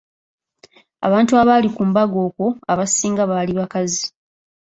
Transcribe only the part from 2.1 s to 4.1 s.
okwo abasinga baali bakazi.